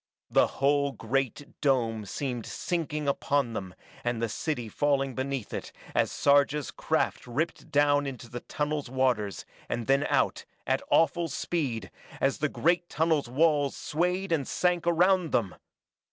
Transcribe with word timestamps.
The 0.31 0.47
whole 0.47 0.93
great 0.93 1.61
dome 1.61 2.07
seemed 2.07 2.47
sinking 2.47 3.07
upon 3.07 3.53
them 3.53 3.75
and 4.03 4.19
the 4.19 4.29
city 4.29 4.67
falling 4.67 5.13
beneath 5.13 5.53
it 5.53 5.71
as 5.93 6.09
Sarja's 6.11 6.71
craft 6.71 7.27
ripped 7.27 7.69
down 7.69 8.07
into 8.07 8.27
the 8.27 8.39
tunnel's 8.39 8.89
waters, 8.89 9.45
and 9.69 9.85
then 9.85 10.07
out, 10.09 10.43
at 10.65 10.81
awful 10.89 11.27
speed, 11.27 11.91
as 12.19 12.39
the 12.39 12.49
great 12.49 12.89
tunnel's 12.89 13.29
walls 13.29 13.75
swayed 13.77 14.31
and 14.31 14.47
sank 14.47 14.87
around 14.87 15.33
them! 15.33 15.53